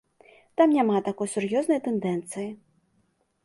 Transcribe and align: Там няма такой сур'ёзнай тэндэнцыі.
Там 0.61 0.73
няма 0.77 1.03
такой 1.09 1.31
сур'ёзнай 1.35 1.81
тэндэнцыі. 1.89 2.51